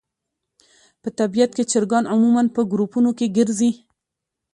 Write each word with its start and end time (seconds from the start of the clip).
په 1.01 1.09
طبیعت 1.19 1.51
کې 1.57 1.63
چرګان 1.71 2.03
عموماً 2.13 2.43
په 2.55 2.61
ګروپونو 2.71 3.09
کې 3.17 3.33
ګرځي. 3.37 3.71